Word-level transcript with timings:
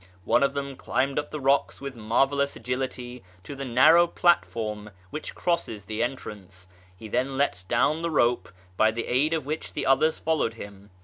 0)ie 0.25 0.43
of 0.43 0.53
them 0.55 0.75
climbed 0.75 1.19
up 1.19 1.29
the 1.29 1.39
rocks 1.39 1.79
with 1.79 1.95
marvellous 1.95 2.55
agility 2.55 3.23
to 3.43 3.53
the 3.53 3.63
narrow 3.63 4.07
platform 4.07 4.89
which 5.11 5.35
crosses 5.35 5.85
the 5.85 6.01
entrance. 6.01 6.65
He 6.97 7.07
then 7.07 7.37
let 7.37 7.63
down 7.67 8.01
the 8.01 8.09
rope, 8.09 8.49
by 8.77 8.89
the 8.89 9.05
aid 9.05 9.31
of 9.31 9.45
which 9.45 9.73
the 9.73 9.85
others 9.85 10.17
followed 10.17 10.55
him. 10.55 10.89